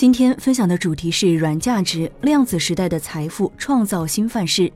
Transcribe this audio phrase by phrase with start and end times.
[0.00, 4.72] 今天分享的主题是软价值，量子时代的财富创造新范式。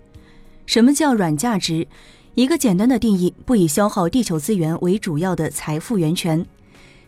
[0.67, 1.89] 什么叫软价值？
[2.35, 6.45] 一个简单的定义：不以消耗地球资源为主要的财富源泉。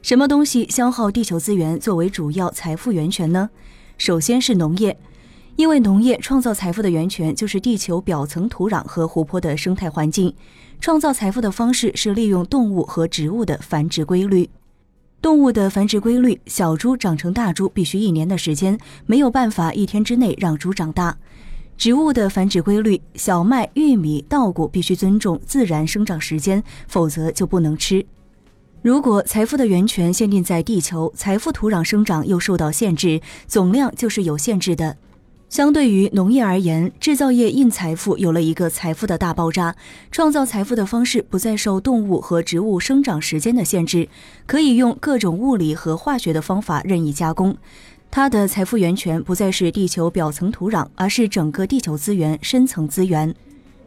[0.00, 3.50] 什么东西消耗地球资源作为主要财富源泉呢？
[3.98, 4.98] 首先是农业，
[5.56, 10.34] 因为农业创造财富的源泉就是地球表层土壤和湖泊的生态环境。
[10.80, 14.48] 创造财富的方式是利用动物和植物的繁殖规律。
[15.26, 21.18] 动物的繁殖规律，小猪长成大猪必须一年的时间，没有办法一天之内让猪长大。
[21.76, 28.06] 植物的繁殖规律，小麦、玉米、稻谷必须尊重自然生长时间，否则就不能吃。
[28.82, 34.96] 如果财富的源泉限定在地球，财富土壤生长又受到限制，总量就是有限制的。
[35.48, 39.74] 相对于农业而言，制造业印财富有了一个财富的大爆炸。
[40.10, 44.08] 创造财富的方式不再受动物和植物生长时间的限制，
[44.44, 47.56] 可以用各种物理和化学的方法任意加工。
[48.10, 53.34] 它的财富源泉不再是地球表层土壤，而是整个地球资源深层资源。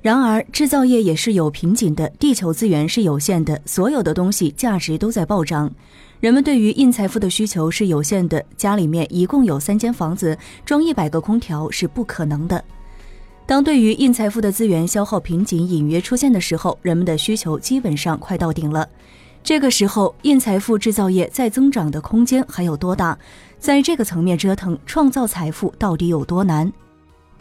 [0.01, 5.69] 然而，制造业也是有瓶颈的，地球资源是有限的，所有的东西价值都在暴涨。
[6.21, 12.63] 人们对于印财富的需求是有限的，家里面一共有三间房子，装一百个空调是不可能的。
[13.45, 18.87] 当对于印财富的资源消耗瓶颈隐约出现的时候，人们的需求基本上快到顶了。
[19.43, 23.17] 这个时候，印财富制造业再增长的空间还有多大？
[23.57, 26.71] 在这个层面折腾，创造财富到底有多难？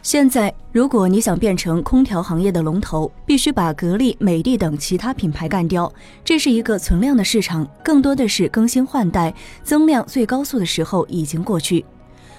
[0.01, 5.91] 现在，如果你想变成空调行业的龙头，必须把格力、美的等其他品牌干掉。
[6.23, 11.83] 这是一个存量的市场，更多的是更新换代，增量最高速的时候已经过去。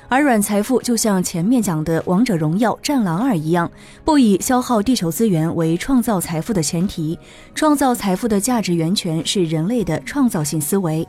[0.09, 3.71] 而软财富就像前面讲的《王者荣耀》《战狼二》一样，
[4.05, 7.17] 不以消耗地球资源为创造财富的前提，
[7.55, 11.07] 创造财富的价值源泉是人类的创造性思维。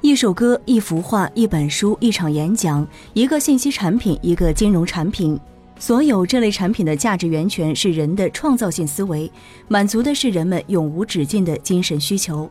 [0.00, 5.38] 一首歌、一幅画、一本书、一场演讲、一个信息产品、一个金融产品。
[5.78, 9.30] 所有这类产品的价值源泉是人的创造性思维，
[9.68, 12.50] 满足的是人们永无止境的精神需求。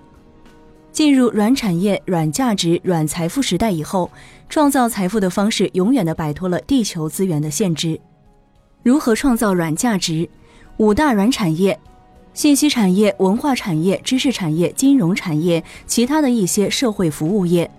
[0.92, 4.10] 进入软产业、软价值、软财富时代以后，
[4.48, 8.00] 创造财富的方式永远的摆脱了地球资源的限制。
[8.84, 10.30] 如何创造软价值？
[10.78, 11.78] 五大软产业：
[12.34, 17.70] 信息产业、文化产业、知识产业、金融产业，其他的一些社会服务业。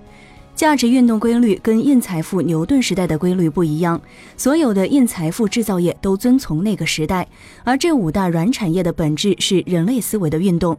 [0.57, 4.01] 价值运动规律跟印财富牛顿时代的规律不一样，
[4.39, 7.29] 所有的印财富制造业都遵从那个时代，
[7.63, 10.79] 而这五大软产业的本质是人类思维的运动。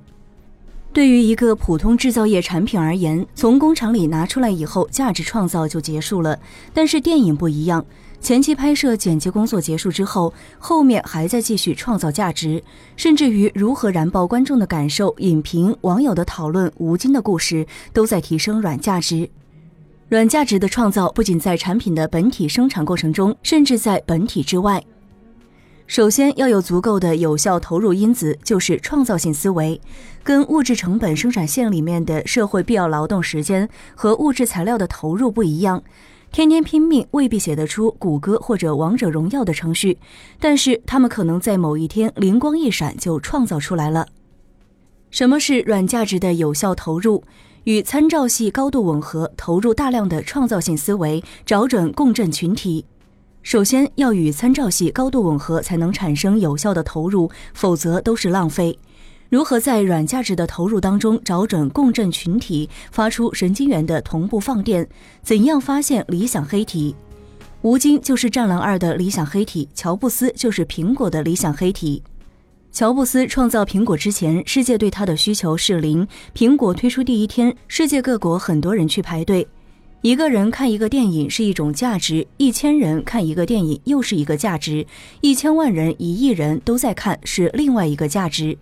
[0.91, 6.39] 对于一个普通制造业产品而言，从工厂里拿出来以后，价值创造就结束了。
[6.73, 7.85] 但是电影不一样，
[8.19, 12.63] 前期拍摄剪辑工作结束之后，后面还在继续创造价值，
[12.95, 19.29] 甚至于如何燃爆观众的感受、影评、网友的讨论、吴京的故事，都在提升软价值。
[20.09, 24.81] 软价值的创造不仅在产品的本体生产过程中，甚至在本体之外。
[25.85, 29.79] 首先要有足够的有效投入因子，就是创造性思维。
[30.23, 35.83] 跟物质成本生产线里面的社会必要劳动时间和物质材料的投入不一样。
[36.31, 39.97] 天天拼命未必写得出谷歌或者王者荣耀的程序，
[40.39, 44.07] 但是他们可能在某一天灵光一闪就创造出来了。
[45.09, 47.23] 什么是软价值的有效投入？
[47.67, 52.85] 与参照系高度吻合，投入大量的创造性思维，找准共振群体。
[53.43, 58.79] 首先要与参照系高度吻合，才能产生有效的投入，否则都是浪费。
[59.27, 64.87] 如何在软价值的投入当中找准共振群体，发出神经元的同步放电？
[65.21, 66.95] 怎样发现理想黑体？
[67.63, 72.01] 吴京就是《战狼二》的理想黑体，乔布斯就是苹果的理想黑体。
[72.77, 76.07] 乔布斯创造苹果之前，世界对他的需求是零。
[76.35, 79.47] 苹果推出第一天，世界各国很多人去排队。
[80.03, 84.85] 一个人看一个电影是一种价值，一千人看一个电影又是一个价值，
[85.21, 88.55] 一千万人、一亿人都在看是另外一个价值。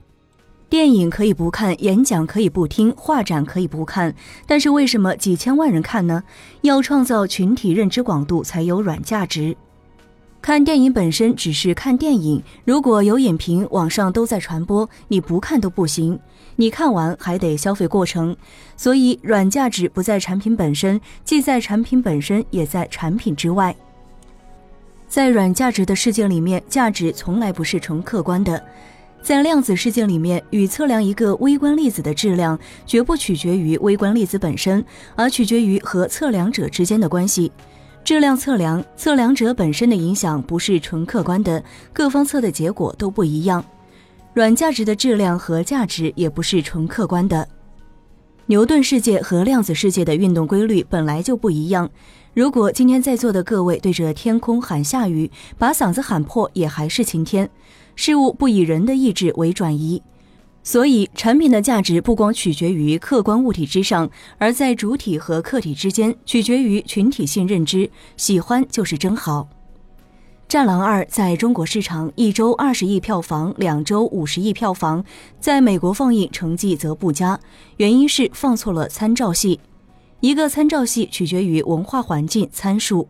[0.70, 4.16] 电影可以不看，演讲可以不听，画展可以不看，
[4.48, 6.24] 但是为什么几千万人看呢？
[6.62, 9.58] 要创造群体认知广度，才有软价值。
[10.46, 16.20] 看电影本身只是看电影，如果有影评，网上都在传播，你不看都不行。
[16.56, 18.38] 你看完还得消费过程，
[18.78, 23.76] 所以软价值不在产品本身，既在产品本身，也在产品之外。
[25.08, 28.64] 在软价值的世界里面，价值从来不是纯客观的。
[29.24, 37.52] 在量子世界里面，与测量一个微观粒子的质量，绝不取决于微观粒子本身，而取决于和测量者之间的关系。
[38.06, 41.62] 质量测量，测量者本身的影响不是纯客观的，
[41.92, 43.66] 各方测的结果都不一样。
[44.36, 47.48] 软价值的质量和价值也不是纯客观的。
[48.46, 51.90] 牛顿世界和量子世界的运动规律本来就不一样。
[52.36, 57.50] 如果今天在座的各位对着天空喊下雨，把嗓子喊破，也还是晴天。
[57.96, 60.00] 事物不以人的意志为转移，
[60.66, 64.10] 所以产品的价值不光取决于客观物体之上，
[64.40, 67.88] 而在主体和客体之间，取决于群体性认知。
[68.18, 69.44] 喜欢就是真好。
[70.48, 75.06] 《战狼二》在中国市场一周二十亿票房，两周五十亿票房，
[75.40, 77.40] 在美国放映成绩则不佳，
[77.78, 79.60] 原因是放错了参照系。
[80.20, 83.08] 一个参照系取决于文化环境参数。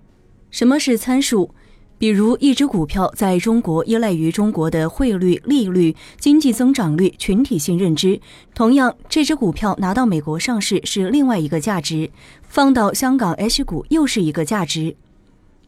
[0.51, 1.51] 什么是参数？
[1.97, 8.19] 比如一只股票在中国依赖于中国的汇率、利率、经济增长率、群体性认知。
[8.53, 12.09] 同样，这只股票拿到美国上市是另外一个价值，
[12.47, 14.95] 放到香港 H 股又是一个价值。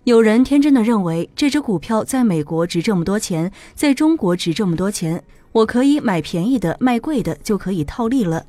[0.04, 8.46] 有人天真的认为这只股票在美国值这么多钱，在中国值这么多钱，我可以买便宜的卖贵的就可以套利了，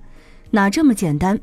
[0.50, 1.38] 哪这么简单？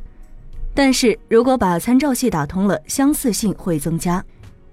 [0.73, 4.23] 但是如果把参照系打通了，相似性会增加。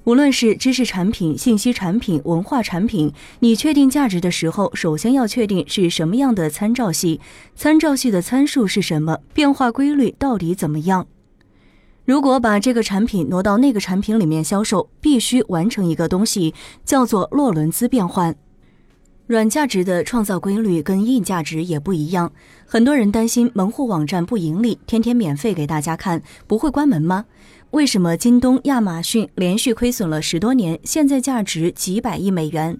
[0.04, 7.20] 无论是知识产品、信息产品、文化产品，你确定价值的时候，首先要确定是什么样的参照系，
[7.54, 11.06] 参照系的参数是什么，变化规律到底怎么样。
[12.04, 16.52] 如果把这个产品挪到那个产品里面销售，必须完成一个东西，
[16.84, 18.34] 叫做洛伦兹变换。
[19.32, 22.30] 软价值的创造规律跟硬价值也不一样。
[22.66, 27.24] 很多人担心门户网站不盈利，天天免费给大家看，不会关门吗？
[27.70, 32.78] 为什么京东、亚马逊连续亏损了十多年，现在价值几百亿美元？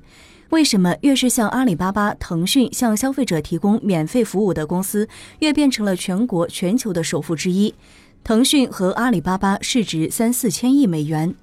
[0.50, 5.08] 为什么越是向阿里巴巴、腾讯向消费者提供免费服务的公司，
[5.38, 7.74] 越变成了全国、全球的首富之一？
[8.22, 11.34] 腾讯和阿里巴巴市值三四千亿美元，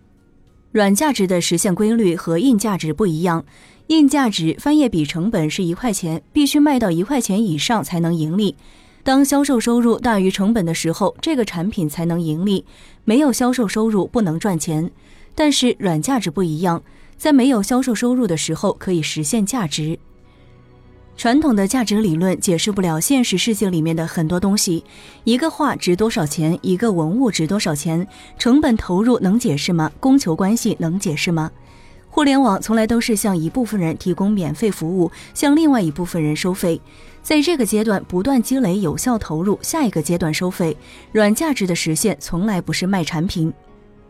[0.72, 3.44] 软价值的实现规律和硬价值不一样。
[3.88, 8.56] 硬价值翻页比成本是一块钱，必须卖到一块钱以上才能盈利。
[9.02, 12.64] 当销售收入大于成本的时候，这个产品才能盈利。
[13.04, 14.92] 没有销售收入不能赚钱。
[15.34, 16.84] 但是软价值不一样，
[17.18, 19.98] 在没有销售收入的时候可以实现价值。
[21.20, 24.82] 传统的价值理论解释不了现实世界里面的很多东西。
[25.26, 26.58] 一个画值多少钱？
[26.62, 28.08] 一个文物值多少钱？
[28.38, 29.92] 成本投入能解释吗？
[30.00, 31.52] 供求关系能解释吗？
[32.08, 36.80] 互联网从来都是向一部分人提供免费服务，向另外一部分人收费。
[37.22, 40.78] 在这个阶段不断积累有效投入，下一个阶段收费。
[41.12, 43.52] 软价值的实现从来不是卖产品，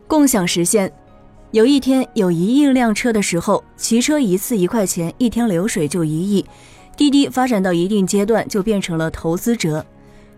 [0.06, 0.92] 共享实现。
[1.50, 6.46] 有一天有一亿辆车的时候，骑车一次一块钱，一天流水就一亿。
[7.00, 9.86] 滴滴发展到一定阶段，就变成了投资者，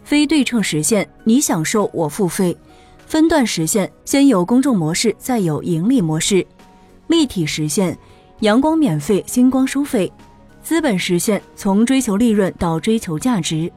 [0.04, 2.56] 非对称实现，你享受我付费；
[3.08, 6.46] 分段实现，先有公众模式，再有盈利模式；
[7.08, 7.98] 立体实现，
[8.42, 10.08] 阳光免费，星光收费；
[10.62, 13.72] 资本实现，从追求利润到追求价值。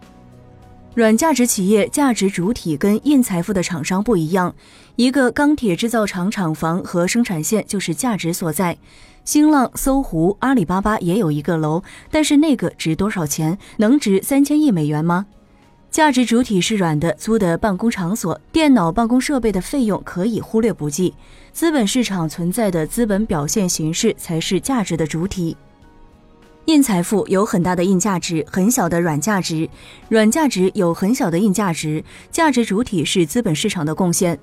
[0.95, 4.55] 软价值企业价值主体跟硬财富的厂商不一样，
[4.95, 8.79] 一个钢铁制造厂厂房和生产线就是价值所在。
[9.25, 11.83] 新浪、搜狐、阿里巴巴也有一个楼，
[12.13, 13.59] 但是那个值多少钱？
[13.79, 15.27] 能值三千亿美元吗？
[15.91, 21.13] 价值主体是软的，租的办公场所、电脑、办公设备的费用可以忽略不计。
[21.53, 25.57] 资本市场存在的资本表现形式才是价值的主体。
[26.67, 29.69] 硬财富有很大的硬价值，很小的软价值；
[30.09, 34.39] 软价值有很小的硬价值，价值主体是资本市场的贡献。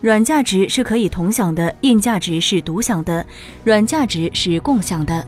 [0.00, 3.24] 软价值是可以同享的，硬价值是独享的，
[3.62, 5.24] 软价值是共享的。